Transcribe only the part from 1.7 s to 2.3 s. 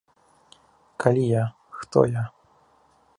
хто я?